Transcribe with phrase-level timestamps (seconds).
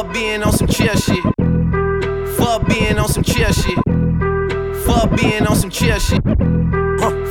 [0.00, 1.22] Fuck being on some chill shit.
[2.38, 3.76] Fuck being on some chill shit.
[4.86, 6.22] Fuck being on some chill shit.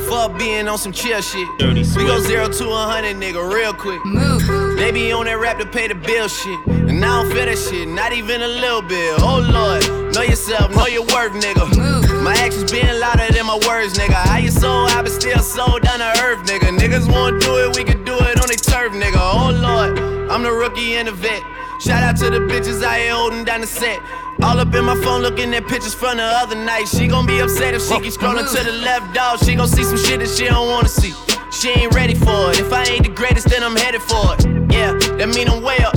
[0.08, 1.48] Fuck being on some chill shit.
[1.58, 4.04] We go zero to a hundred, nigga, real quick.
[4.06, 4.46] Move.
[4.76, 6.60] They be on that rap to pay the bill shit.
[6.68, 9.18] And I don't feel that shit, not even a little bit.
[9.18, 11.76] Oh lord, know yourself, know your worth, nigga.
[11.76, 12.22] Move.
[12.22, 14.14] My actions being louder than my words, nigga.
[14.14, 16.70] How you so high but still so down to earth, nigga.
[16.78, 19.18] Niggas wanna do it, we can do it on their turf, nigga.
[19.18, 19.98] Oh lord,
[20.30, 21.42] I'm the rookie and the vet.
[21.80, 24.00] Shout out to the bitches I here holding down the set.
[24.42, 26.86] All up in my phone looking at pictures from the other night.
[26.86, 29.38] She gon' be upset if she keeps scrolling to the left, dog.
[29.42, 31.14] She gon' see some shit that she don't wanna see.
[31.50, 32.60] She ain't ready for it.
[32.60, 34.44] If I ain't the greatest, then I'm headed for it.
[34.70, 35.96] Yeah, that mean I'm way up.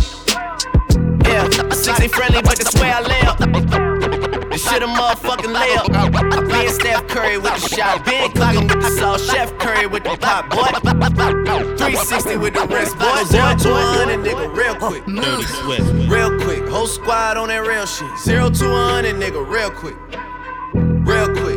[1.28, 3.93] Yeah, I six ain't friendly, but that's where I lay up.
[4.54, 6.48] This shit a motherfucking layup.
[6.48, 10.16] Being Steph Curry with the shot, Ben cooking with the sauce, Chef Curry with the
[10.16, 10.62] pop, boy.
[11.76, 13.24] 360 with the wrist, boy.
[13.26, 15.04] Zero to 100, nigga, real quick.
[15.08, 15.64] Dirty mm.
[15.64, 16.08] Swift.
[16.08, 18.16] Real quick, whole squad on that real shit.
[18.20, 19.98] Zero to 100, nigga, real quick.
[20.76, 21.53] Real quick,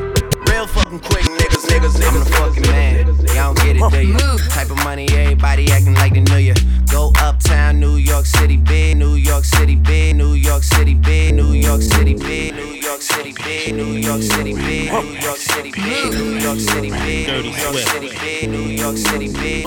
[0.87, 2.13] fucking quick, niggas, niggas, niggas.
[2.13, 3.07] I'm the fucking man.
[3.35, 4.39] Y'all don't get it, do you?
[4.51, 6.55] Type of money, everybody acting like they knew ya.
[6.91, 8.97] Go uptown, New York City, big.
[8.97, 10.17] New York City, big.
[10.17, 11.35] New York City, big.
[11.35, 12.55] New York City, big.
[12.55, 13.75] New York City, big.
[13.75, 14.95] New York City, big.
[14.95, 16.13] New York City, big.
[16.15, 17.29] New York City, big.
[17.29, 17.77] New York.
[17.77, 18.51] City, big.
[18.51, 19.67] New York City, big.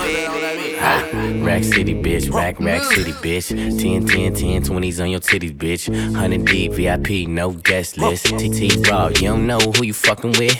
[0.81, 1.04] Ah,
[1.44, 2.33] Rack City, bitch.
[2.33, 3.50] Rack, rack city, bitch.
[3.50, 5.89] 10, 10, 10, 20s on your titties, bitch.
[5.89, 8.26] 100 deep, VIP, no guest list.
[8.26, 10.58] TT Raw, you don't know who you fucking with.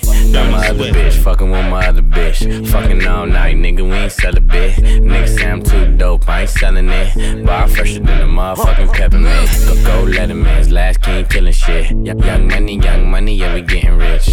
[0.50, 2.68] Got my other bitch, fucking with my other bitch.
[2.70, 4.76] Fucking all night, nigga, we ain't sell a bit.
[4.78, 7.46] Nigga say I'm too dope, I ain't selling it.
[7.46, 9.50] Bar fresher than a motherfucking peppermint.
[9.66, 11.92] Go, go, Letterman's last king killing shit.
[11.92, 14.29] Young money, young money, yeah, we getting rich.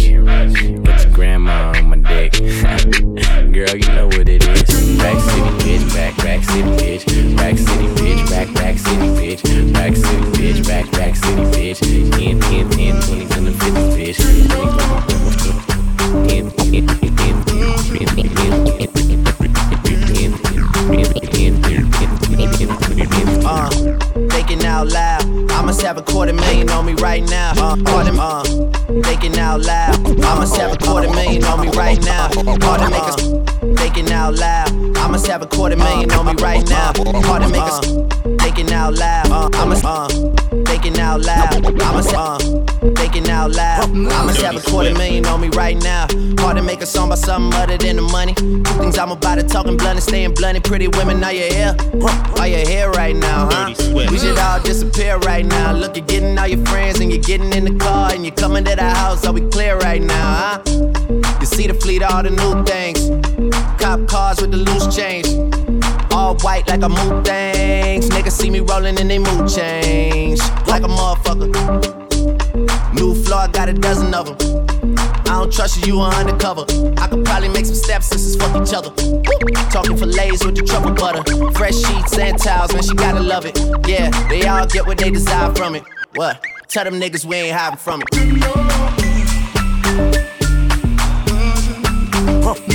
[35.47, 36.91] A quarter million on me right now.
[37.05, 39.31] All them niggas thinking out loud.
[39.31, 40.07] Uh, I must, uh,
[40.65, 41.65] thinking out loud.
[41.65, 42.37] I must, uh,
[42.95, 43.89] thinking out loud.
[43.89, 46.07] I must have a quarter million on me right now.
[46.39, 48.33] Hard to make a song about something other than the money.
[48.33, 50.63] Two things I'm about to talking blunt and staying blunt.
[50.63, 51.75] Pretty women, are you here?
[52.37, 53.73] Are you here right now, huh?
[53.93, 55.73] We should all disappear right now.
[55.73, 58.63] Look, you're getting all your friends and you're getting in the car and you're coming
[58.65, 59.25] to the house.
[59.25, 60.61] Are we clear right now, huh?
[61.39, 63.36] You see the fleet, all the new things.
[63.87, 65.27] Cop cars with the loose change.
[66.11, 68.09] All white like a mood things.
[68.09, 70.39] Niggas see me rolling and they mood change.
[70.67, 71.47] Like a motherfucker.
[72.93, 74.35] New floor, I got a dozen of them.
[75.21, 76.65] I don't trust you, you are undercover.
[76.97, 78.89] I could probably make some stepsisters fuck each other.
[79.71, 81.23] Talking fillets with the truffle butter.
[81.53, 83.57] Fresh sheets and towels, man, she gotta love it.
[83.87, 85.83] Yeah, they all get what they desire from it.
[86.13, 86.43] What?
[86.67, 89.07] Tell them niggas we ain't hiding from it.
[92.57, 92.66] Dirty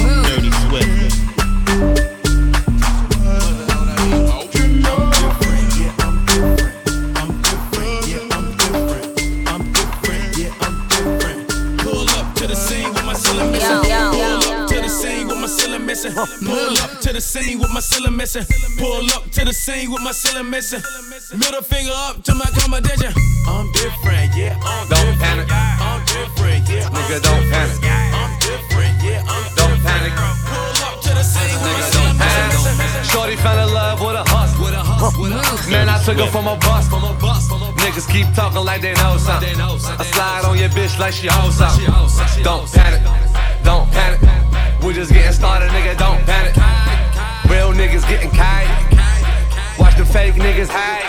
[16.05, 16.47] missing.
[16.47, 18.45] Pull up to the scene with my ceiling missing.
[18.79, 20.83] Pull up to the scene with my ceiling missing.
[21.39, 23.13] Middle finger up to my competition.
[23.47, 24.59] I'm different, yeah.
[24.63, 25.21] I'm Don't different.
[25.21, 25.49] panic.
[25.51, 26.87] I'm different, yeah.
[26.89, 27.79] I'm Nigga, don't panic.
[27.83, 29.23] I'm different, yeah.
[29.27, 30.13] I'm Don't panic.
[30.15, 32.79] Pull up to the scene with my Nigga, ceiling don't panic.
[32.79, 33.05] missing.
[33.11, 34.65] Shorty fell in love with a hustle.
[34.65, 35.71] With a hustle, with a hustle.
[35.71, 36.89] Man, I took her from a bus.
[36.89, 37.83] From a bus, from a bus.
[37.83, 39.49] Niggas keep talking like they know something.
[39.49, 40.07] They know something.
[40.07, 41.79] I slide on your bitch like she hoes up.
[41.79, 43.03] She hoes up, she Don't panic.
[43.65, 44.42] Don't panic.
[44.85, 45.97] We just getting started, nigga.
[45.97, 46.57] Don't panic.
[47.49, 48.69] Real niggas getting kite.
[49.79, 51.05] Watch the fake niggas hide.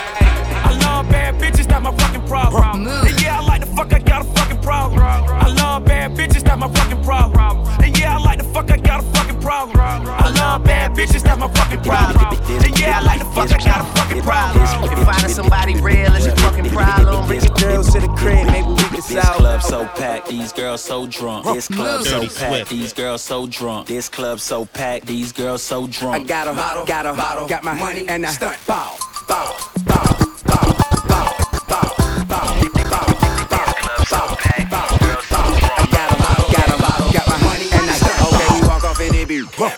[0.64, 2.86] I love bad bitches, that's my fucking problem.
[2.86, 5.00] And yeah, I like the fuck, I got a fucking problem.
[5.00, 7.66] I love bad bitches, that's my fucking problem.
[7.82, 9.78] And yeah, I like the fuck, I got a fucking problem.
[9.80, 12.38] I love bad bitches, that's my fucking problem.
[12.48, 14.92] And yeah, I like the fuck, I got a fucking problem.
[14.92, 18.68] If finding somebody real is your fucking problem, bring your girls to the crib, maybe
[18.68, 21.46] we can This club so packed, these girls so drunk.
[21.46, 23.88] This club so packed, these girls so drunk.
[23.88, 26.28] This club so packed, these girls so I drunk.
[26.28, 28.58] got a bottle, got a bottle, got my money and I stunt.
[28.66, 28.96] Bow,
[29.26, 30.76] bow, bow, bow,
[31.08, 31.36] bow,
[31.68, 32.83] bow, bow,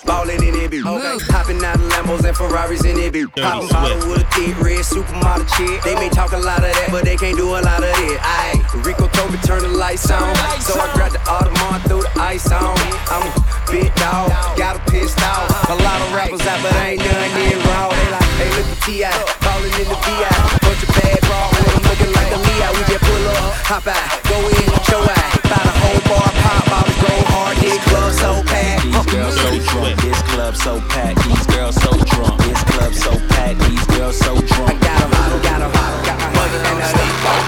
[0.05, 1.17] ballin' in it, okay.
[1.29, 2.85] Hopping out of Lambos and Ferraris.
[2.85, 3.31] In it, bitch.
[3.37, 5.83] Poppin' bottle with a thick red supermodel chick.
[5.83, 8.19] They may talk a lot of that, but they can't do a lot of it.
[8.23, 12.13] Aye, Rico told me turn the lights on, so I grabbed the Audemars, threw the
[12.21, 12.77] ice on.
[13.13, 13.33] I'm a
[13.71, 15.71] big dog, got a pissed off.
[15.71, 17.91] A lot of rappers out, but ain't none near raw.
[17.91, 19.13] They like, hey, look at T.I.
[19.45, 20.31] Ballin' in the VI.
[20.65, 22.69] Bunch of bad with them looking like a Leo.
[22.77, 25.33] We just pull up, hop out, go in, show out.
[25.47, 28.83] By the whole bar, pop bottles, go hard, this club so packed.
[28.85, 31.19] These girls so drunk, this club so packed.
[31.25, 33.59] These girls so drunk, this club so packed.
[33.61, 34.83] These girls so drunk.
[34.83, 34.99] I got
[35.29, 35.43] drunk.
[35.43, 37.07] got 'em, I got 'em, got my money and I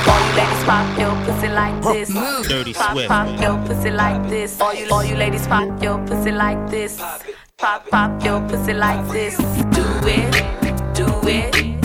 [0.09, 2.09] All you ladies pop your pussy like this.
[2.49, 3.09] Dirty Pop, Swift.
[3.09, 4.61] pop your pussy like this.
[4.61, 6.99] All you, all you ladies pop your pussy like this.
[7.59, 9.37] Pop, pop your pussy like this.
[9.77, 10.33] Do it,
[10.95, 11.78] do it,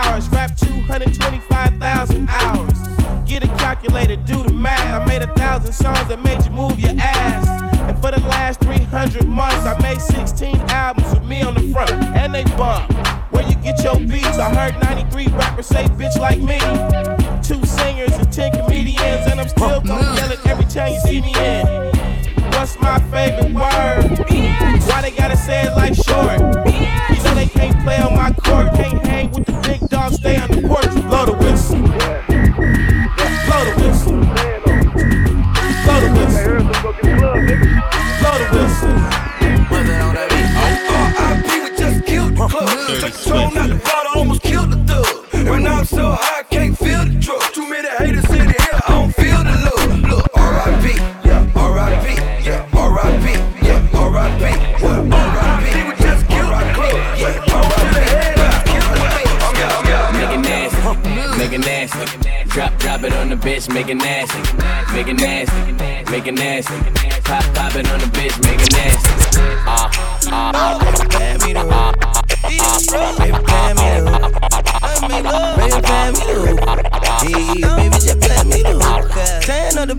[0.00, 2.78] superpowers, rap 225,000 hours.
[3.26, 5.02] Get a calculator, do the math.
[5.02, 7.46] I made a thousand songs that made you move your ass.
[7.80, 11.90] And for the last 300 months, I made 16 albums with me on the front,
[11.90, 12.92] and they bump.
[13.30, 14.38] Where you get your beats?
[14.38, 16.58] I heard 93 rappers say bitch like me.
[17.42, 21.20] Two singers and 10 comedians, and I'm still gonna yell it every time you see
[21.20, 21.66] me in.
[22.52, 24.18] What's my favorite word?
[24.88, 26.40] Why they gotta say it like short?
[26.66, 28.99] You know they can't play on my court, can't
[63.50, 64.38] bitch, make it nasty,
[64.94, 65.72] make it nasty,
[66.10, 66.74] make it nasty.
[67.24, 69.10] Pop, pop it on the bitch, make it nasty.
[69.66, 69.90] Ah,
[70.30, 70.78] ah, ah,
[71.18, 71.96] Baby, me the hook.
[73.18, 74.06] Baby, play me the
[76.46, 76.70] hook.
[77.26, 78.74] Yeah, baby, just play me the
[79.86, 79.96] the.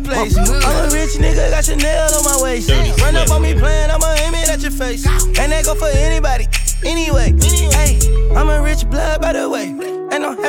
[0.65, 2.69] I'm a rich nigga, got Chanel on my waist.
[3.01, 5.06] Run up on me playing, I'ma aim it at your face.
[5.06, 6.48] And that go for anybody.
[6.86, 7.33] Anyway,
[7.75, 8.00] hey,
[8.36, 9.81] I'm a rich blood by the way.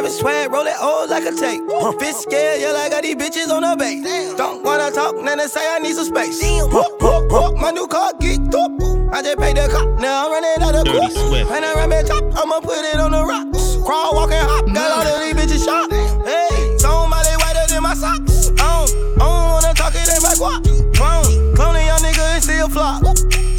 [0.02, 1.62] And I'm having swag, roll it old like a tape.
[1.62, 4.34] Bitch scared, yeah, like I got these bitches on the base.
[4.34, 6.42] Don't wanna talk, then they say I need some space.
[6.42, 8.72] Whoop, whoop, whoop, my new car geeked up.
[9.14, 11.12] I just paid the cop, now I'm running out of Dirty court.
[11.12, 11.50] Swift.
[11.52, 13.76] And I run back top, I'ma put it on the rocks.
[13.86, 15.92] Crawl, walk, and hop, got all of these bitches shot.
[16.26, 18.50] Hey, somebody whiter than my socks.
[18.58, 20.66] I don't, I don't wanna talk it ain't my guap.
[20.98, 23.06] Clone, clone a young nigga and still flop.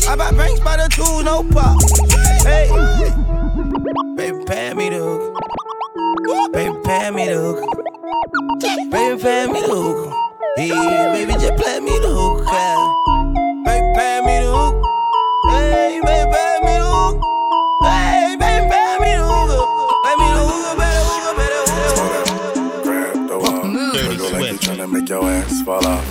[0.09, 1.79] I buy banks by the two, no pop.
[6.93, 7.59] Baby, pay me the hook.
[8.91, 10.13] Baby, pay me the hook.
[10.55, 10.69] Hey,
[11.13, 12.45] baby, just play me the hook.
[12.45, 12.77] yeah.
[13.65, 14.75] Baby, pay me the hook.
[15.49, 17.15] Hey, baby, pay me the hook.
[17.81, 19.69] Hey, baby, pay me the hook.
[20.05, 22.83] Pay me the hook, better hook, better hook.
[22.83, 23.63] Grab the wall.
[23.63, 23.93] Mm.
[23.93, 24.63] Dirty Go like you Swift.
[24.63, 26.07] tryna make your ass fall off.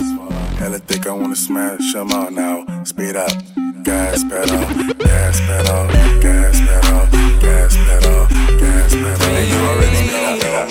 [0.59, 2.65] Hella thick, I wanna smash 'em out now.
[2.83, 3.31] Speed up.
[3.83, 4.59] Gas pedal,
[4.99, 5.87] gas pedal,
[6.21, 7.01] gas pedal,
[7.41, 8.22] gas pedal,
[9.01, 9.43] gas pedal.
[9.49, 10.69] You already know that.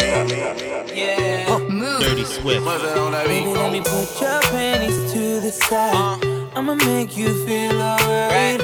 [2.01, 2.65] Dirty Swift.
[2.65, 5.95] Baby, let me put your panties to the side.
[5.95, 6.57] Uh.
[6.57, 8.61] I'ma make you feel alright.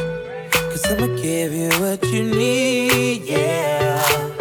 [0.52, 4.37] Cause I'ma give you what you need, yeah.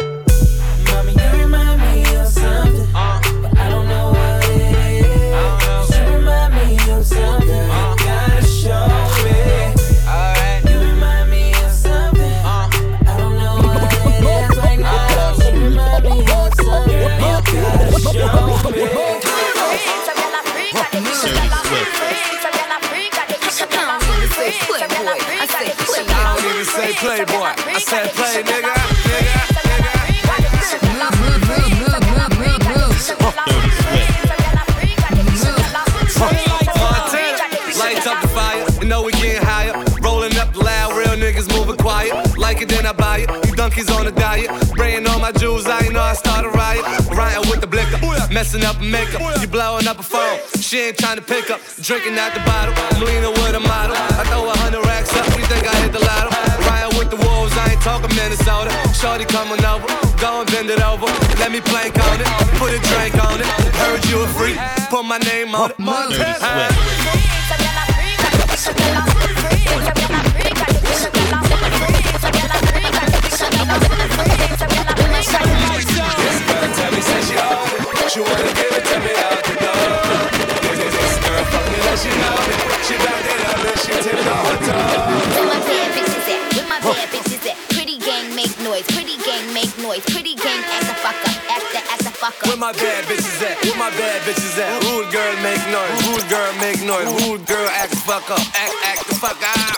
[45.28, 46.84] My jewels, I ain't know I start a riot.
[47.12, 48.00] Riding with the blicker,
[48.32, 49.20] messing up makeup.
[49.40, 50.38] You blowing up a phone.
[50.56, 51.60] She ain't trying to pick up.
[51.82, 52.72] Drinking out the bottle.
[52.72, 53.96] I'm leaning with a model.
[53.96, 55.26] I throw a hundred racks up.
[55.36, 56.32] You think I hit the lotto?
[56.64, 58.72] Riding with the wolves, I ain't talking Minnesota.
[58.96, 61.04] Shorty coming over, go and bend it over.
[61.36, 63.46] Let me plank on it, put a drink on it.
[63.84, 64.56] Heard you a freak,
[64.88, 65.78] put my name on it.
[65.78, 66.72] Montana.
[68.58, 69.07] Tell
[78.08, 79.84] She wanna give it to me out the door.
[80.64, 82.56] This girl fuck me like she know it.
[82.88, 84.48] She back it up and she tip it on
[85.36, 86.40] Where my bad bitches at?
[86.56, 87.56] Where my bad bitches at?
[87.68, 91.68] Pretty gang make noise, pretty gang make noise, pretty gang act the fuck up, act
[91.68, 93.60] the act the fuck Where my bad bitches at?
[93.68, 94.72] Where my bad bitches at?
[94.88, 95.92] Rude girl make noise.
[96.08, 97.12] Rude girl make noise.
[97.28, 98.40] Rude girl act the fuck up.
[98.56, 99.77] Act act the fuck up.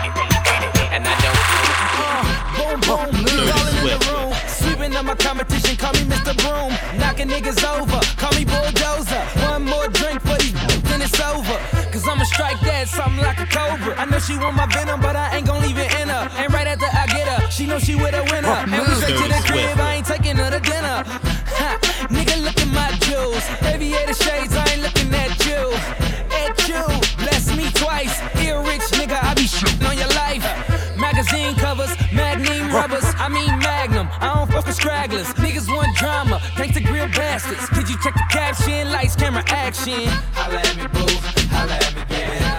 [5.21, 6.35] Competition, call me Mr.
[6.41, 6.73] Broom.
[6.99, 9.21] Knocking niggas over, call me Bulldozer.
[9.47, 10.53] One more drink for these
[10.91, 11.57] then it's over.
[11.91, 13.95] Cause I'ma strike that something like a cobra.
[13.97, 16.29] I know she want my venom, but I ain't gon' leave it in her.
[16.37, 18.49] And right after I get her, she know she with a winner.
[18.49, 20.97] And we straight to the crib, I ain't taking her to dinner.
[21.59, 21.69] Ha,
[22.09, 23.43] nigga, look at my jewels.
[23.63, 25.63] Aviator shades, I ain't looking at you.
[26.43, 26.83] At you,
[27.23, 28.15] bless me twice.
[28.43, 30.45] Ear rich, nigga, I be shitting on your life.
[30.97, 33.60] Magazine covers, magnum rubbers, I mean.
[34.21, 35.27] I don't fuck with stragglers.
[35.33, 37.67] Niggas want drama, thanks to grill bastards.
[37.69, 38.91] Could you check the caption?
[38.91, 40.07] Lights, camera, action.
[40.33, 41.11] Holla at me, boo.
[41.49, 42.50] Holla at me, baby.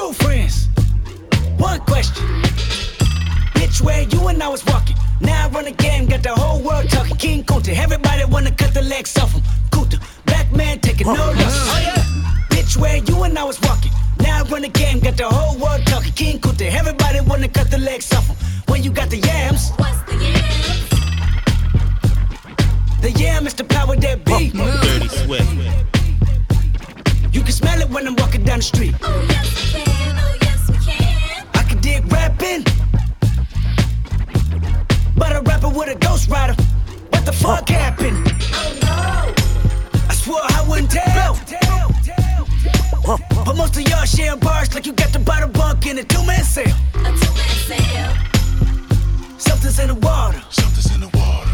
[0.00, 0.68] True friends,
[1.58, 2.24] one question.
[3.52, 4.96] Bitch, where you and I was walking.
[5.20, 7.16] Now I run a game, got the whole world talking.
[7.18, 9.42] King Kunta, everybody wanna cut the legs off him.
[9.70, 11.36] Kunta, black man taking no loss.
[11.36, 12.02] Oh yeah.
[12.48, 13.92] Bitch, where you and I was walking.
[14.20, 16.14] Now I run the game, got the whole world talking.
[16.14, 18.36] King Kunta, everybody wanna cut the legs off him.
[18.68, 19.70] When you got the yams.
[19.76, 20.88] What's the yams?
[23.02, 24.54] The yam is the power that beat.
[24.54, 25.99] Dirty Swift.
[27.32, 28.94] You can smell it when I'm walking down the street.
[29.02, 31.46] Oh yes we can, oh yes we can.
[31.54, 32.64] I can dig rapping,
[35.16, 36.54] but a rapper with a ghost rider.
[37.10, 38.18] What the fuck happened?
[38.52, 39.34] Oh no!
[40.08, 41.38] I swore I wouldn't tell.
[43.44, 46.04] But most of y'all share bars like you got to buy the bunk in a
[46.04, 46.76] two-man sale.
[46.94, 48.14] A two-man sale.
[49.38, 50.42] Something's in the water.
[50.50, 51.49] Something's in the water.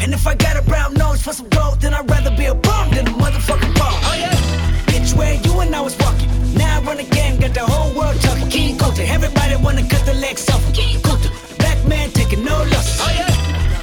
[0.00, 2.54] And if I got a brown nose for some gold, then I'd rather be a
[2.54, 3.94] bum than a motherfucking bum.
[4.08, 4.34] Oh yeah.
[4.86, 6.30] Bitch, where you and I was walking.
[6.54, 8.48] Now I run the game, got the whole world talking.
[8.48, 10.64] King Kunta, everybody wanna cut the legs off.
[10.64, 10.72] him.
[10.72, 11.28] King Kunta,
[11.58, 13.00] black man taking no losses.
[13.02, 13.26] Oh yeah.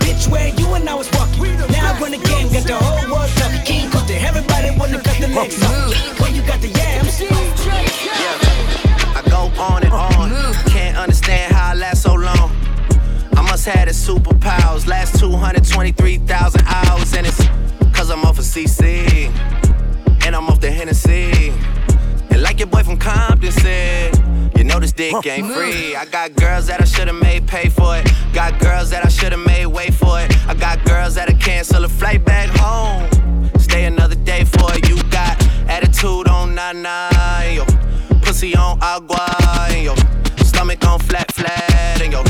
[0.04, 1.44] Bitch, where you and I was walking.
[1.72, 3.64] Now I run the game, got the whole world talking.
[3.66, 5.72] King Kunta, everybody wanna cut the legs off.
[5.94, 6.24] him.
[6.24, 7.22] When you got the yams.
[9.18, 10.55] I go on and on.
[13.66, 14.86] Must have superpowers.
[14.86, 17.48] Last 223,000 hours, and it's
[17.98, 19.08] cause I'm off of CC.
[20.24, 21.50] And I'm off the Hennessy.
[22.30, 24.16] And like your boy from Compton said,
[24.56, 25.96] you know this dick ain't free.
[25.96, 28.08] I got girls that I should've made pay for it.
[28.34, 30.32] Got girls that I should've made wait for it.
[30.48, 33.10] I got girls that'll cancel a flight back home.
[33.58, 34.88] Stay another day for it.
[34.88, 36.84] You got attitude on nine
[37.56, 37.66] yo.
[38.22, 39.96] Pussy on agua, yo.
[40.66, 42.24] Stomach on flat, flat, and yo.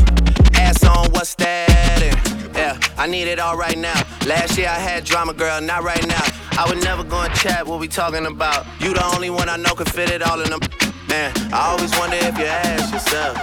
[0.60, 2.02] Ass on what's that?
[2.02, 3.98] And yeah, I need it all right now.
[4.26, 6.22] Last year I had drama, girl, not right now.
[6.52, 8.66] I would never go and chat what we talking about.
[8.78, 10.60] You the only one I know can fit it all in them.
[11.08, 13.38] Man, I always wonder if you ask yourself,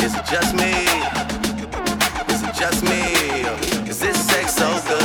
[0.00, 0.72] is it just me?
[2.32, 3.02] Is it just me?
[3.86, 5.03] Is this sex so good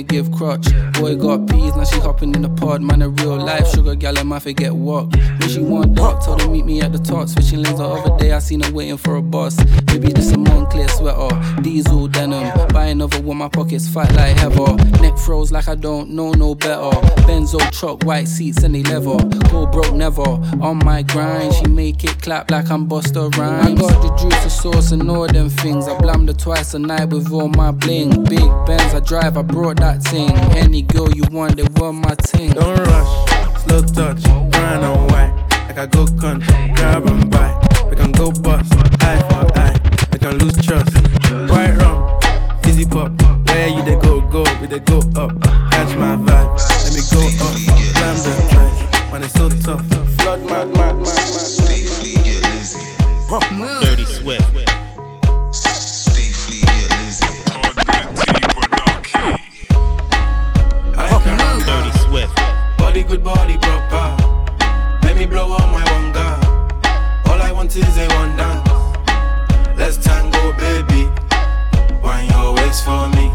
[0.00, 0.66] wanna give crutch.
[0.94, 2.82] Boy got peas, now she hopping in the pod.
[2.82, 5.14] Man, a real life sugar gal, I might forget what.
[5.14, 7.28] When she want dark, told her meet me at the top.
[7.28, 9.58] Switching lanes the other day, I seen her waiting for a bus.
[9.86, 12.46] Maybe just a Moncler sweater, diesel denim.
[13.00, 14.74] Another one, my pockets fat like heather.
[15.00, 16.90] Neck froze like I don't know no better.
[17.24, 19.16] Benzo truck, white seats and they leather.
[19.48, 20.20] Go broke never.
[20.60, 23.68] On my grind, she make it clap like I'm Busta Rhymes.
[23.68, 25.88] I got the juice, the sauce, and all them things.
[25.88, 28.22] I blammed her twice a night with all my bling.
[28.24, 30.30] Big Benz, I drive, I brought that thing.
[30.54, 32.52] Any girl you want, they want my ting.
[32.52, 35.46] Don't rush, slow touch, brown on white.
[35.68, 37.48] Like I go country, grab and buy.
[37.88, 40.06] We can go bust, eye for eye.
[40.12, 40.92] We can lose trust.
[41.48, 42.19] Quite wrong,
[42.70, 43.10] easy pop.
[43.48, 45.32] Where you they go, go, we they go up.
[45.72, 46.50] Catch my vibe,
[46.84, 47.56] let me go up.
[47.96, 48.72] Climb the track,
[49.12, 49.84] man it's so tough.
[50.20, 51.04] Flood mad, mad, mad,
[53.60, 53.82] mad.
[53.82, 54.54] Dirty Swift.
[61.66, 62.34] Dirty Swift.
[62.78, 64.06] Body good, body proper.
[65.02, 66.38] Let me blow on my one gun.
[67.26, 68.68] All I want is a one dance.
[69.76, 70.99] Let's tango, baby.
[72.70, 73.30] Wind for me.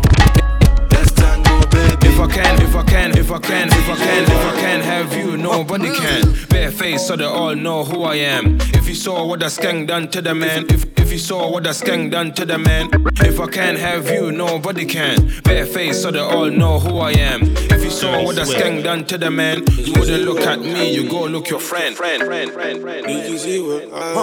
[0.91, 2.07] Let's tango, baby.
[2.07, 4.81] If I can, if I can, if I can, if I can, if I can
[4.81, 6.47] have you, nobody can.
[6.49, 8.57] Bare face so they all know who I am.
[8.73, 11.63] If you saw what the skank done to the man, if if you saw what
[11.63, 15.29] the skank done to the man, if I can't have you, nobody can.
[15.43, 17.41] Bare face so they all know who I am.
[17.43, 20.93] If you saw what the skank done to the man, you wouldn't look at me,
[20.93, 21.95] you go look your friend.
[21.95, 23.05] friend, friend, friend, friend.
[23.05, 24.13] Did you see what I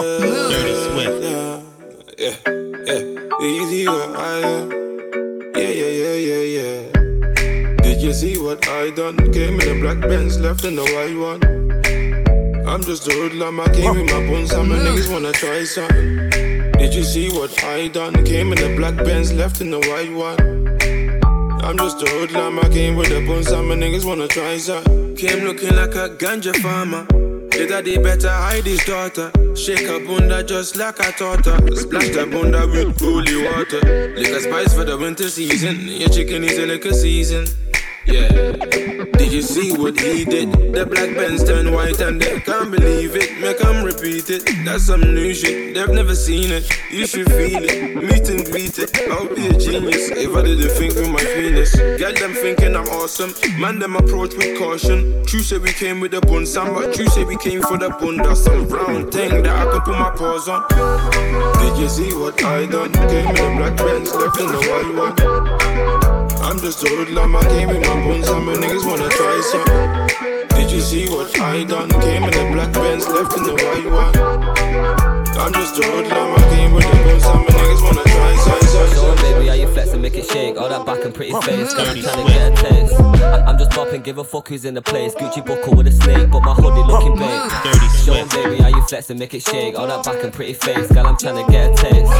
[0.49, 1.23] Dirty Swift.
[2.17, 3.29] Yeah, yeah.
[3.39, 4.82] Did you see what I
[5.55, 7.75] Yeah, yeah, yeah, yeah, yeah.
[7.83, 9.17] Did you see what I done?
[9.31, 11.41] Came in a black Benz, left in the white one.
[12.67, 16.29] I'm just a hoodlum, I came with my bones, and my niggas wanna try something.
[16.79, 18.25] Did you see what I done?
[18.25, 20.39] Came in a black Benz, left in the white one.
[21.63, 25.15] I'm just a hoodlum, I came with the bones, and my niggas wanna try something.
[25.15, 27.05] Came looking like a ganja farmer.
[27.53, 29.31] The daddy better hide his daughter.
[29.55, 31.55] Shake her bunda just like a her.
[31.75, 34.13] Splash the bunda with holy water.
[34.15, 35.87] Lick a spice for the winter season.
[35.87, 37.45] Your chicken is in liquor season.
[38.05, 38.51] Yeah.
[39.17, 40.51] Did you see what he did?
[40.51, 43.39] The black Benz turned white and they can't believe it.
[43.39, 44.43] Make them repeat it.
[44.65, 45.73] That's some new shit.
[45.73, 46.69] They've never seen it.
[46.91, 47.95] You should feel it.
[47.95, 48.91] Meet and greet it.
[49.09, 51.75] I'll be a genius if I didn't think with my penis.
[51.75, 53.33] Get them thinking I'm awesome.
[53.57, 55.23] Man, them approach with caution.
[55.25, 57.89] True say we came with the bun, Sam, but true say we came for the
[57.89, 58.17] bun.
[58.17, 60.67] That's some brown thing that I can put my paws on.
[61.61, 62.91] Did you see what I done?
[62.91, 66.12] Came in black Benz, left in the white one.
[66.43, 70.47] I'm just a hoodlum, I came with my bones, and my niggas wanna try some.
[70.57, 71.89] Did you see what I done?
[71.89, 74.13] Came in the black Benz, left in the white one.
[75.39, 78.95] I'm just a hoodlum, I came with the bones, and my niggas wanna try some.
[78.95, 80.57] Go on, baby, how you flexing, make it shake.
[80.59, 82.93] All that back and pretty face, girl, I'm trying to get a taste.
[82.99, 85.15] I- I'm just bopping, give a fuck who's in the place.
[85.15, 87.51] Gucci buckle with a snake, but my hoodie looking big.
[88.05, 89.79] Show 'em, baby, how you flex and make it shake.
[89.79, 92.11] All that back and pretty face, girl, I'm trying to get a taste.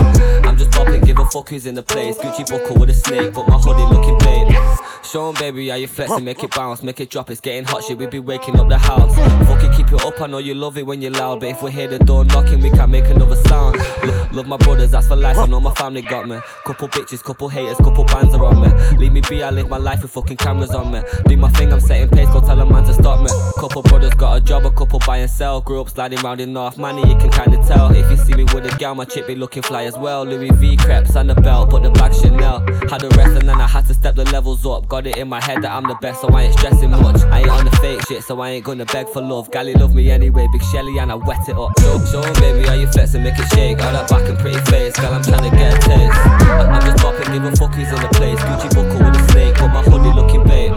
[0.45, 2.17] I'm just bopping, give a fuck who's in the place.
[2.17, 4.55] Gucci buckle with a snake, but my hoodie looking big.
[5.03, 7.29] Show 'em, baby, how you flex and make it bounce, make it drop.
[7.29, 9.13] It's getting hot, shit, we be waking up the house.
[9.47, 10.19] Fuck it, keep it up.
[10.19, 12.61] I know you love it when you're loud, but if we hear the door knocking,
[12.61, 13.77] we can't make another sound.
[14.03, 15.37] Lo- love my brothers, that's for life.
[15.37, 16.39] I know my family got me.
[16.65, 18.69] Couple bitches, couple haters, couple bands are on me.
[18.97, 21.01] Leave me be, I live my life with fucking cameras on me.
[21.27, 23.29] Do my thing, I'm setting pace, go tell a man to stop me.
[23.59, 25.61] Couple brothers got a job, a couple buy and sell.
[25.61, 27.91] Grew up sliding round in North Money, you can kinda tell.
[27.93, 30.23] If you see me with a gal, my chick be looking fly as well.
[30.25, 32.61] Louis V crepes and the belt, but the bag Chanel.
[32.89, 34.89] Had the rest and then I had to step the levels up.
[34.89, 37.21] Got it in my head that I'm the best, so I ain't stressing much.
[37.31, 39.49] I ain't on the fake shit, so I ain't gonna beg for love.
[39.49, 41.71] Gally love me anyway, big Shelly, and I wet it up.
[42.11, 43.81] Show, 'em, baby, how you flex and make it shake.
[43.81, 46.19] All that back and pretty face, girl, I'm trying to get a taste.
[46.19, 48.39] I- I'm just bopping, give a fuck who's in the place.
[48.43, 50.75] Gucci buckle with a snake, but my hoodie looking babe.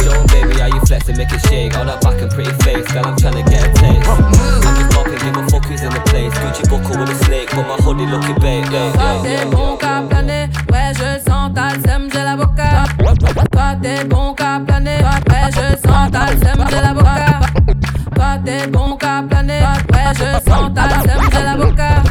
[0.00, 1.76] Show baby, how you flex and make it shake.
[1.76, 4.08] All that back and pretty face, girl, I'm trying to get a taste.
[4.08, 6.32] I'm just bopping, give a fuck who's in the place.
[6.40, 8.64] Gucci buckle with a snake, but my hoodie looking babe.
[8.72, 9.50] babe.
[9.52, 11.42] bon qu'à planer, ouais je sens
[11.74, 12.61] le seum, j'ai la boca.
[13.52, 17.40] Toi t'es bon qu'à planer, ouais je sens t'as le seum, j'ai la boca.
[18.14, 19.60] Toi t'es bon qu'à planer,
[19.92, 22.02] ouais je sens t'as le seum, j'ai la boca.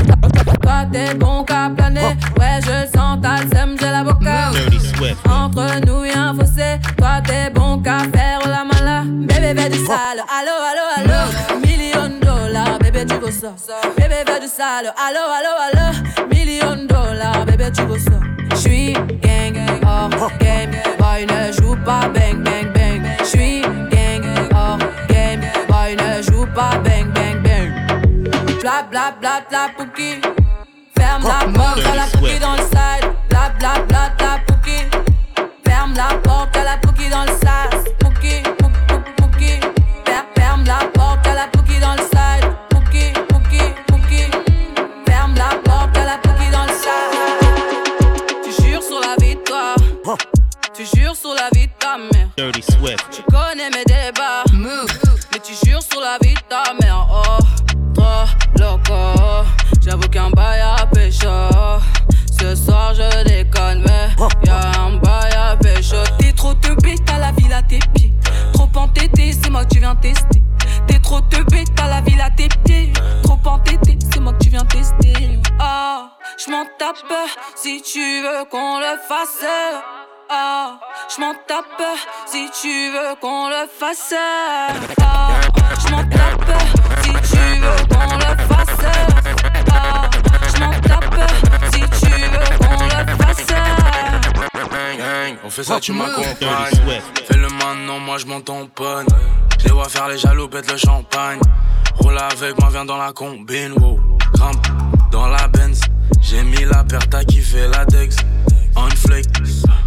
[0.61, 4.51] Toi t'es bon qu'à planer, ouais je sens t'as le seum, j'ai la boca.
[4.51, 5.17] Dirty Swift.
[5.29, 9.03] Entre nous y'a un fossé, toi t'es bon qu'à faire la mala.
[9.05, 11.59] Bébé fais du sale, allo allo allo.
[11.65, 13.53] Million de dollars, bébé tu veux ça.
[13.97, 16.27] Bébé fais du sale, allo allo allo.
[16.29, 18.19] Million de dollars, bébé tu veux ça.
[18.55, 19.57] J'suis gang,
[21.21, 23.01] boy ne joue pas bang bang bang.
[23.23, 27.71] J'suis gang, hors game, boy ne joue pas bang bang bang.
[28.61, 30.21] Bla bla bla bla pouki.
[30.97, 33.05] Ferme la porte à la pouki dans le side.
[33.29, 34.77] Bla bla bla bla pouki.
[35.65, 37.30] Ferme la porte à la pouki dans le
[53.11, 54.43] Tu connais mes débats.
[54.51, 57.07] Mais tu jures sur la vie de ta mère.
[57.11, 57.37] Oh,
[57.93, 58.25] trop
[58.59, 59.47] loco.
[59.81, 61.27] J'avoue qu'un bail à pécho.
[62.39, 64.09] Ce soir je déconne, mais
[64.45, 65.97] y'a un bail à pécho.
[66.17, 68.15] T'es trop te bête à la ville à tes pieds.
[68.53, 70.41] Trop entêté, c'est moi que tu viens tester.
[70.87, 72.93] T'es trop te bête à la ville à tes pieds.
[73.21, 75.39] Trop entêté, c'est moi que tu viens tester.
[75.59, 76.97] Ah, je m'en tape
[77.55, 79.45] si tu veux qu'on le fasse.
[80.33, 80.79] Ah,
[81.13, 81.83] je m'en tape
[82.25, 84.13] si tu veux qu'on le fasse.
[85.01, 85.27] Ah,
[85.83, 86.61] je m'en tape
[87.03, 88.85] si tu veux qu'on le fasse.
[89.73, 90.09] Ah,
[90.55, 91.29] je m'en tape
[91.73, 93.45] si tu veux qu'on le fasse.
[95.43, 97.01] On fait ça, tu m'accompagnes.
[97.27, 99.07] Fais le maintenant, moi je m'en tamponne.
[99.59, 101.41] Je les vois faire les jaloux, pète le champagne.
[101.97, 103.99] Roule avec moi, viens dans la combine, wow.
[104.35, 104.65] Grimpe
[105.11, 105.81] dans la Benz.
[106.21, 108.15] J'ai mis la paire, t'as kiffé la Dex.
[108.75, 109.25] On flake,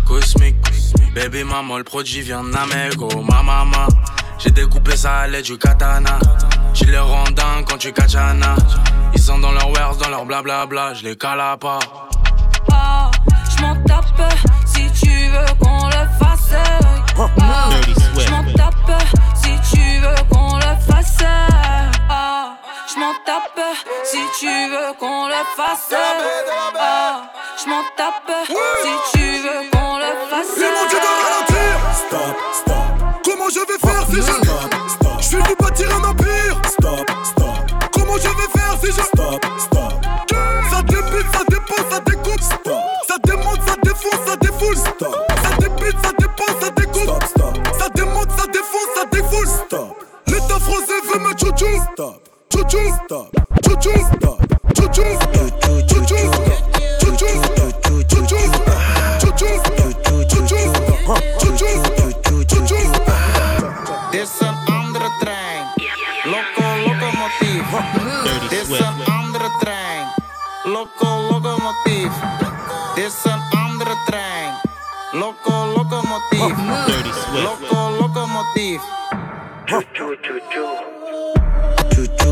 [0.06, 0.56] cosmique.
[1.14, 3.86] Baby maman, le produit vient oh ma maman.
[4.38, 6.18] J'ai découpé ça à l'aide du katana.
[6.74, 8.56] Tu les rends dingues quand tu katana.
[9.14, 12.08] Ils sont dans leur wares, dans leur blablabla, je les cale à part.
[12.72, 13.10] Ah,
[13.56, 14.34] je m'en tape
[14.66, 16.52] si tu veux qu'on le fasse.
[17.16, 19.02] Ah, Dirty je m'en tape
[19.34, 21.18] si tu veux qu'on le fasse.
[22.10, 22.43] Ah,
[22.94, 23.60] je m'en tape
[24.04, 25.92] si tu veux qu'on le fasse.
[26.78, 27.22] Ah,
[27.58, 28.30] je m'en tape
[28.82, 30.46] si tu veux qu'on le fasse.
[30.54, 31.74] C'est mon dieu de ralentir
[32.06, 33.22] Stop, stop.
[33.24, 35.12] Comment je vais faire si je Stop, stop.
[35.18, 36.60] Je suis venu bâtir un empire.
[36.68, 37.90] Stop, stop.
[37.92, 39.92] Comment je vais faire si je Stop, stop.
[40.70, 42.82] Ça débite, ça dépose, ça découpe Stop.
[43.08, 44.76] Ça démonte, ça défonce, ça défoule.
[44.76, 45.16] Stop.
[45.42, 47.58] Ça débite, ça dépose, ça découpe Stop, stop.
[47.78, 49.48] Ça démonte, ça défonce, ça défoule.
[49.48, 50.04] Stop.
[50.26, 51.82] L'état français veut me chouchou.
[51.92, 52.23] Stop
[52.54, 53.28] Chouchou Stop
[53.64, 54.38] Chouchou Stop
[54.76, 55.50] Chouchou Stop
[55.90, 56.62] Chouchou Stop
[57.02, 59.02] Chouchou Stop Chouchou Stop
[62.06, 63.14] Chouchou Stop
[64.10, 65.66] Dit is een andere trein.
[66.24, 67.66] Loco, locomotief.
[68.48, 70.06] Dit is een andere trein.
[70.64, 72.12] Loco, locomotief.
[72.94, 74.54] Dit is een andere trein.
[75.12, 76.56] Loco, locomotief.
[76.86, 77.42] Dirty Swift.
[77.42, 78.82] Loco, locomotief.
[79.64, 81.03] Dirty
[81.94, 82.24] Swift.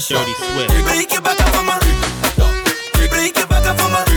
[0.00, 0.70] Shorty Swift.
[0.84, 1.78] Break it back up for my.
[3.10, 4.09] Break it back up for my.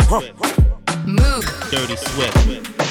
[0.00, 0.10] Swift.
[1.06, 1.70] Move.
[1.70, 2.81] Dirty Swift.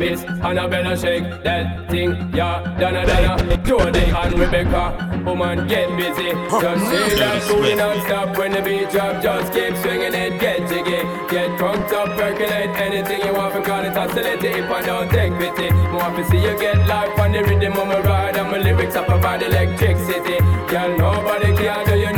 [0.00, 0.26] Swift.
[0.26, 6.32] Miss Annabella shake that thing, yeah, Donna Donna, Jody and Rebecca, woman get busy.
[6.60, 11.02] Just say that booty non-stop when the beat drop, just keep swinging it, get jiggy,
[11.28, 15.70] get crunked up, percolate anything you want, call it hostility if I don't take pity.
[15.92, 18.96] More to see you get life on the rhythm of my ride and my lyrics
[18.96, 20.38] up about electricity.
[20.68, 22.12] Girl, nobody can do you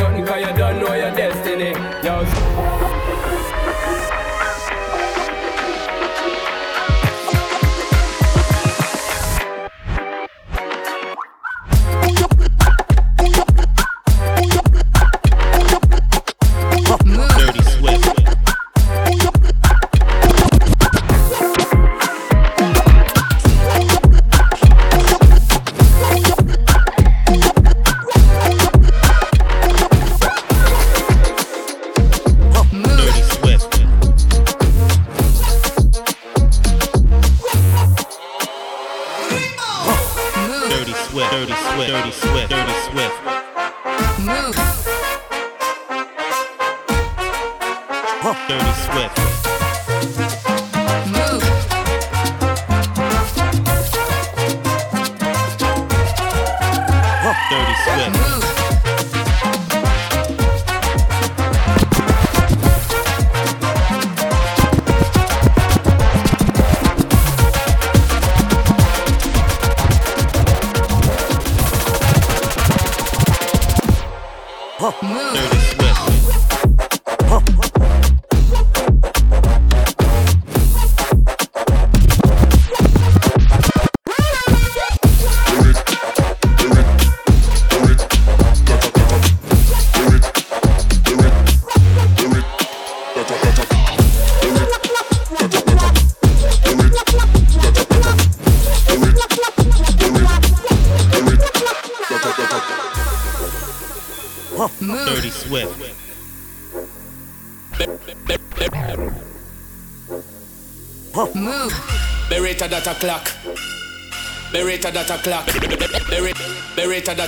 [57.53, 58.41] Dirty Swift.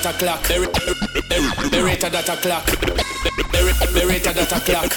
[0.05, 0.49] that a o'clock.
[1.73, 2.67] Narrator that o'clock.
[3.95, 4.93] Narrator that o'clock.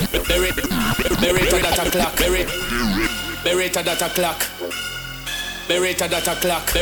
[1.21, 2.19] Narrator that o'clock.
[3.45, 4.39] Narrator that o'clock.
[5.69, 6.17] Narrator that o'clock.
[6.17, 6.73] Narrator that o'clock.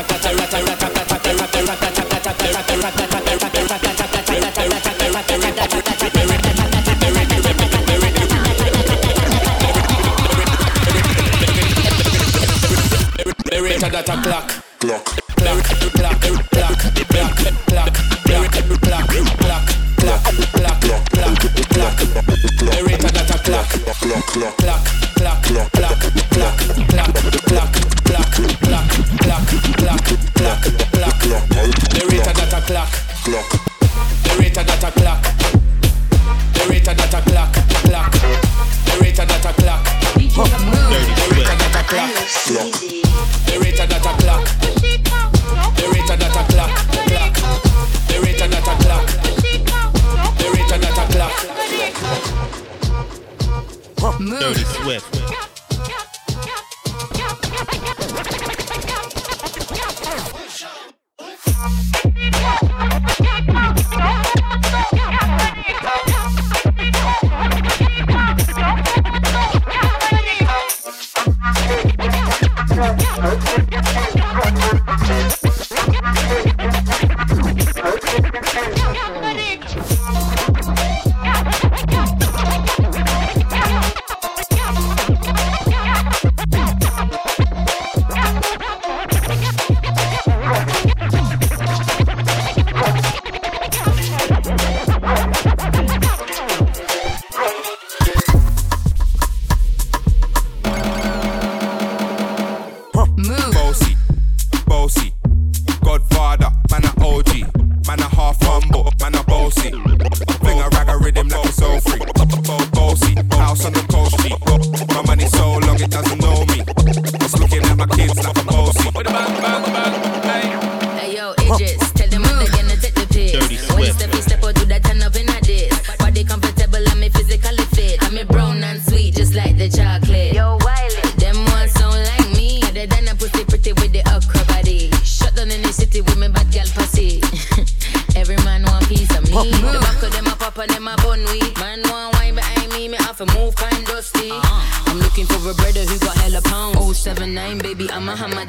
[24.00, 25.11] clac, clac, clac.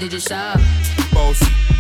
[0.03, 0.61] digit sub.
[1.12, 1.71] Bossy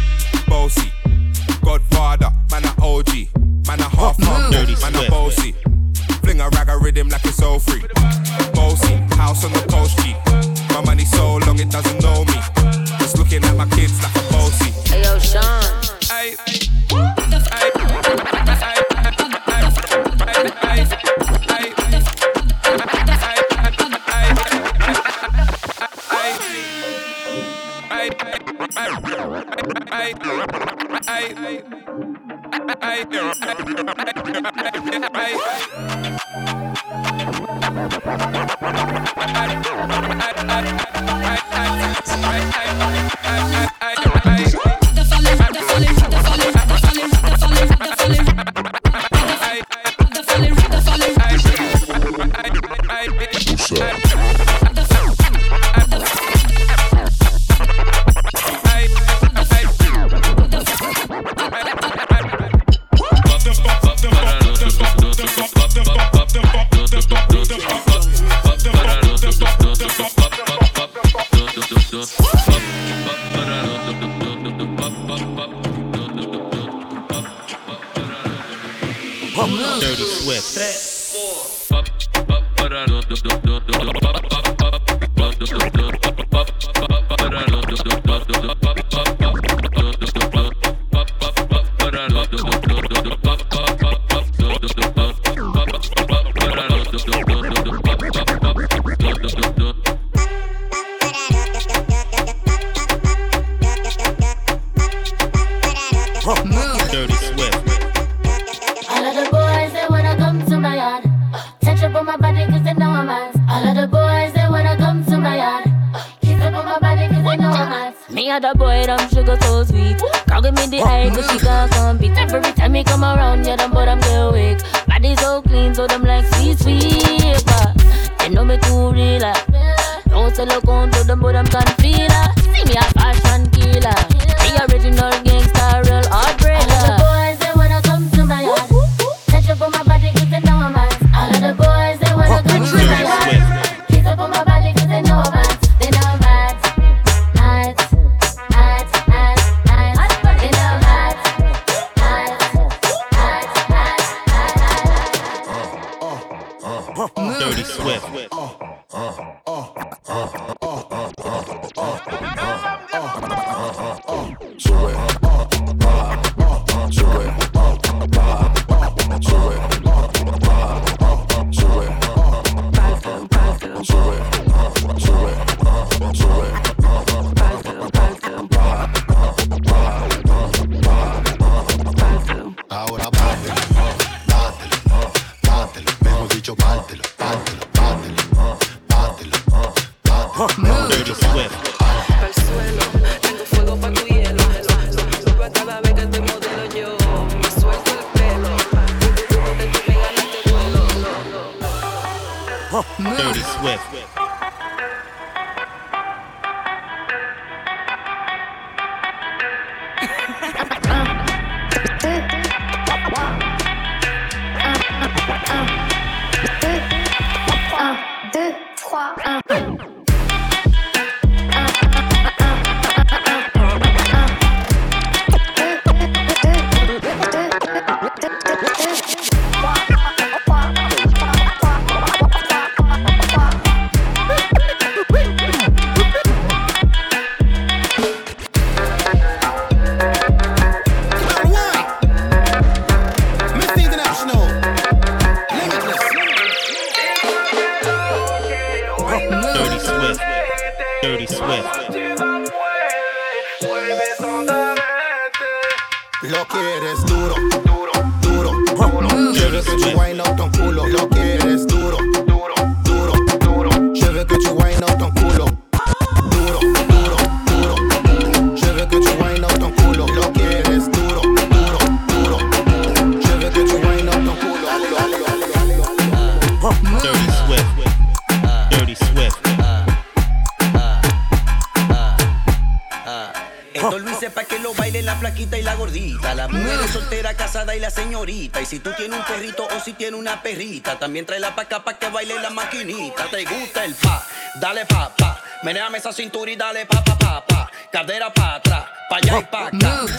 [291.02, 293.24] También trae la paca pa' que baile la maquinita.
[293.28, 294.24] ¿Te gusta el pa?
[294.60, 295.36] Dale pa, pa.
[295.64, 297.70] Meneame esa cintura y dale pa, pa, pa, pa.
[297.90, 299.70] Cadera pa' atrás, pa' allá y pa'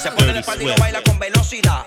[0.02, 1.86] Se pone el partido, baila con velocidad.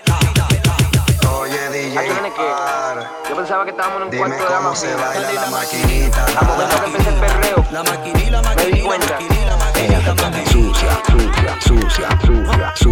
[1.29, 2.09] Oye, DJ.
[2.39, 2.95] Ah,
[3.29, 6.27] Yo pensaba que estábamos en un Dime cuarto de cómo se baila la maquinita.
[6.35, 7.67] Ah, que empecé el perreo.
[7.73, 10.51] La maquinita, la maquinita, la maquinita, la maquinita.
[10.51, 12.86] Sucia, sucia, sucia, sucia.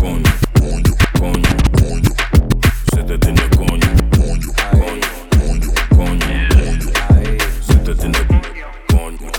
[0.00, 2.12] coño, coño, coño, coño.
[2.94, 5.08] Se te tiene coño, coño, coño,
[5.40, 6.48] coño, coño.
[7.60, 8.48] Se te tiene coño,
[8.88, 9.30] coño,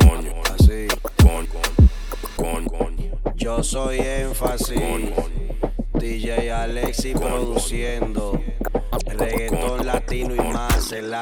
[0.00, 1.52] coño,
[2.36, 3.04] coño, coño.
[3.36, 4.80] Yo soy énfasis.
[5.94, 8.40] DJ Alexi produciendo
[9.06, 11.14] reggaetón latino y más el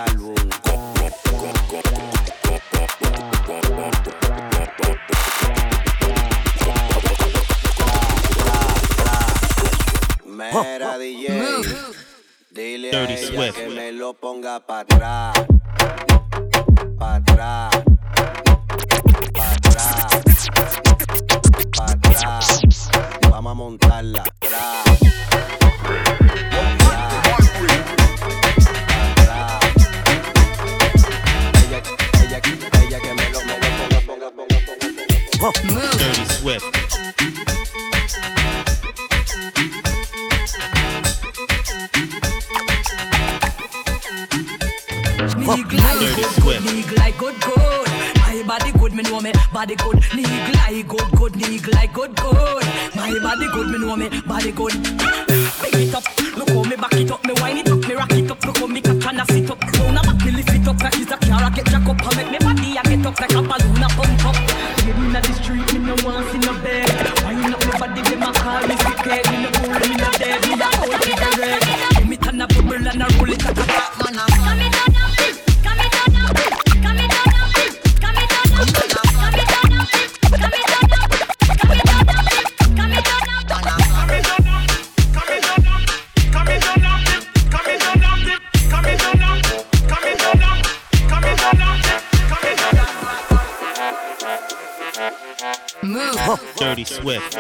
[96.57, 97.37] Dirty Swift.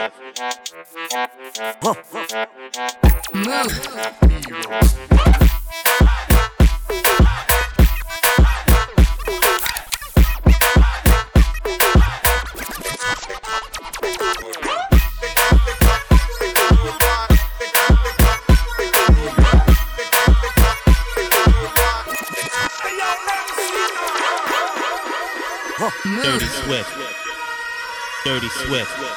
[28.66, 29.11] Swift.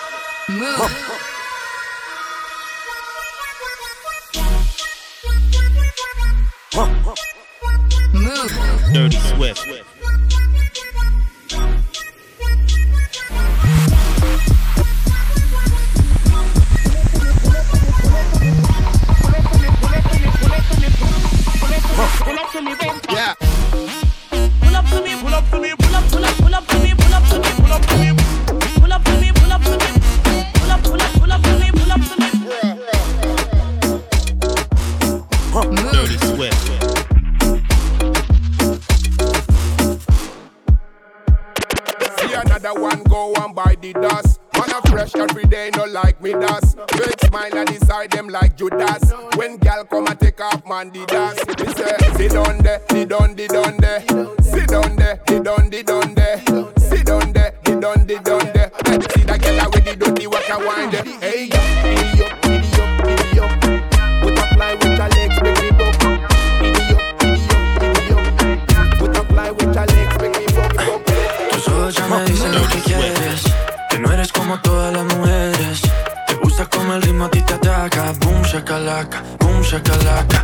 [72.50, 73.44] lo que quieres.
[73.90, 75.82] Que no eres como todas las mujeres.
[76.28, 78.14] Te gusta como el ritmo a ti te ataca.
[78.20, 80.44] Boom, shakalaka, boom, shakalaka.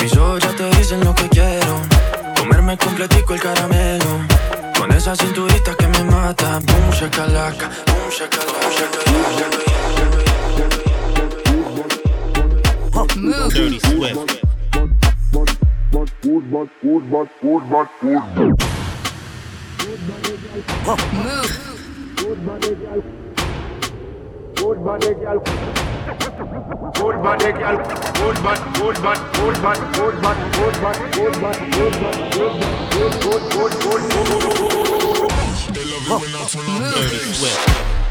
[0.00, 1.80] Mis ojos ya te dicen lo que quiero.
[2.38, 4.26] Comerme completico el caramelo.
[4.78, 6.60] Con esa cinturita que me mata.
[6.60, 8.68] Boom, shakalaka, boom, shakalaka.
[8.70, 9.68] shakalaka.
[13.50, 14.38] Dirty Swift.
[20.58, 22.14] Move.
[22.16, 23.02] Good body, girl.
[24.56, 25.38] Good body, girl.
[26.94, 27.78] Good body, girl.
[28.18, 31.94] Good body, good body, good body, good body, good body, good body, good body, good
[32.00, 32.54] body, good,
[32.90, 35.30] good, good, good, good, good, good.
[35.74, 38.07] They love it when I turn on the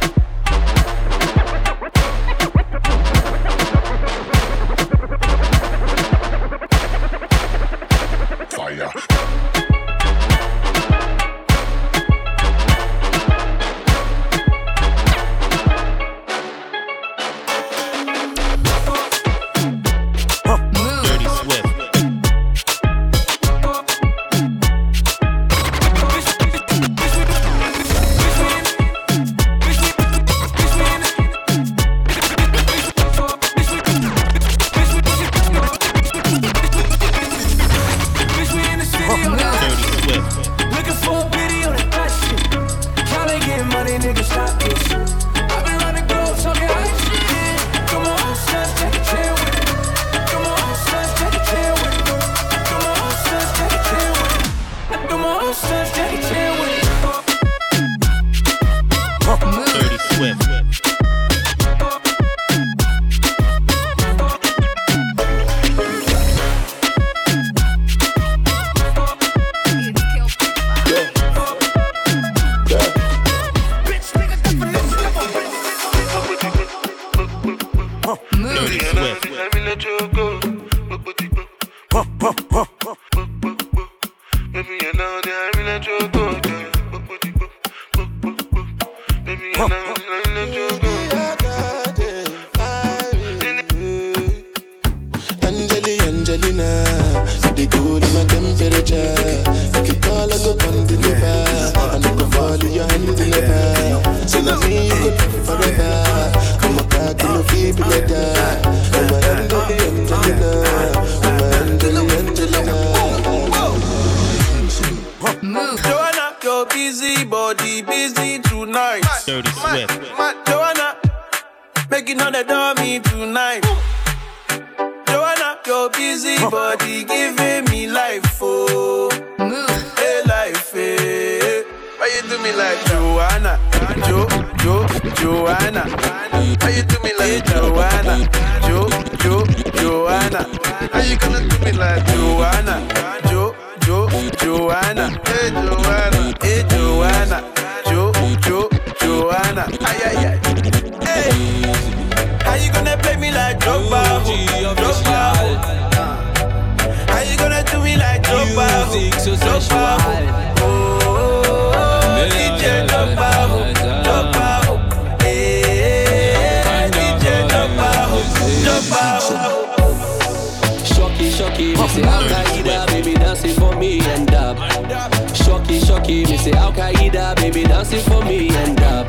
[175.77, 179.07] Shocky, shocky, me say Al Qaeda, baby dancing for me and up.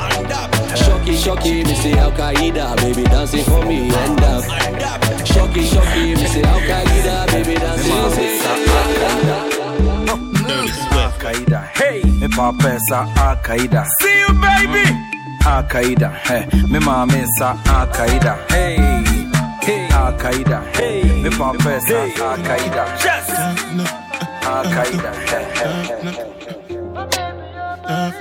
[0.77, 4.45] Shocky, shocky, me say Al Qaeda, baby dancing for me and up.
[5.27, 9.49] Shocky, shocky, me say Al Qaeda, baby dancing for me and up.
[10.93, 13.87] Al-Qaeda, hey, me papa sa Al-Qaeda.
[14.01, 14.85] See you, baby.
[15.47, 18.77] Al-Qaeda, hey, me mama sa Al-Qaeda, hey,
[19.63, 22.85] hey, Al-Qaeda, hey, me papa sa Al-Qaeda.
[23.03, 23.31] Yes.
[24.45, 25.88] Al-Qaeda, hey, hey,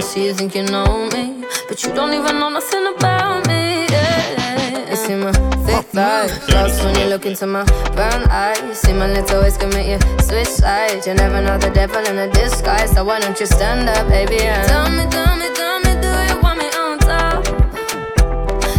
[0.00, 3.84] You see, you think you know me, but you don't even know nothing about me.
[3.90, 4.88] Yeah.
[4.88, 5.30] You see my
[5.66, 8.80] thick uh, thighs, lost when you look into my brown eyes.
[8.80, 11.06] See my little ways make you switch sides.
[11.06, 14.40] You never know the devil in a disguise, so why don't you stand up, baby?
[14.40, 17.44] And tell me, tell me, tell me, do you want me on top?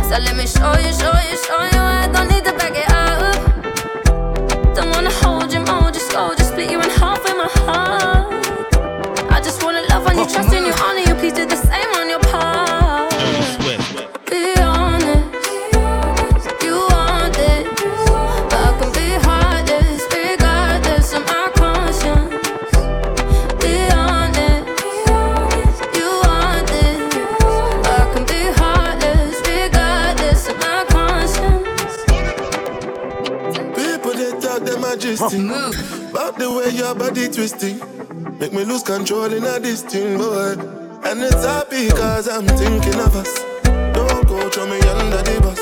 [0.10, 1.82] So let me show you, show you, show you.
[2.02, 4.74] I don't need to back it up.
[4.74, 8.34] Don't wanna hold you more, just go, just split you in half with my heart.
[9.32, 11.11] I just wanna love on you, oh, trust in you, honor you.
[11.22, 13.12] Please do the same on your part.
[14.28, 15.30] Be honest,
[16.64, 17.68] you want it.
[18.52, 22.34] I can be heartless, regardless of my conscience.
[23.62, 24.66] Be honest,
[25.94, 26.98] you want it.
[27.86, 31.98] I can be heartless, regardless of my conscience.
[33.78, 35.52] People they talk them a gisting
[36.10, 37.78] About the way your body twisting
[38.40, 43.00] Make me lose control in a this thing, boy And it's happy cause I'm thinking
[43.00, 43.34] of us.
[43.94, 45.60] Don't go throw me under the bus.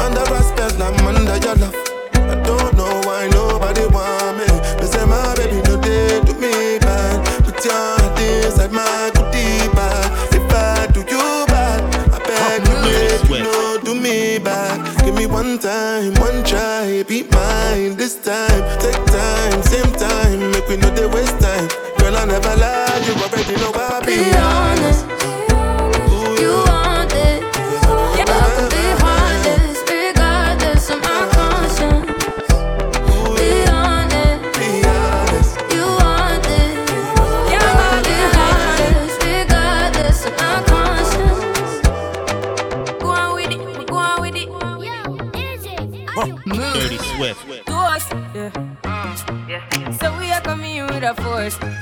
[0.00, 1.74] Under respect, I'm under your love.
[2.14, 4.46] I don't know why nobody want me.
[4.80, 7.44] They say my baby no they do me bad.
[7.44, 11.80] Put your heart inside my goodie bag If I do you bad
[12.12, 15.04] I beg you you no do me bad.
[15.04, 17.02] Give me one time, one try.
[17.08, 18.62] Be mine this time.
[18.80, 20.50] Take time, same time.
[20.52, 21.83] Make we know they waste time
[22.16, 24.93] I never lie You already know I be Be honest, you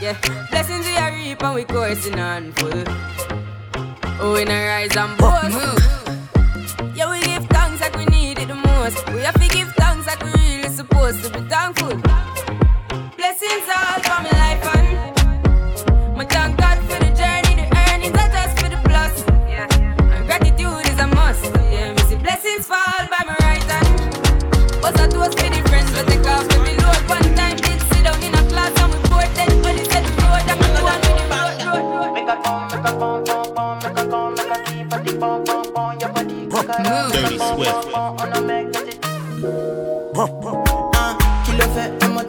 [0.03, 0.19] Yeah.
[0.51, 2.83] Blessings we are reap and we coursing on full.
[4.19, 6.02] Oh, we not rise and boast.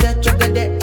[0.04, 0.83] Fẹ́ ọmọ tẹ chokede.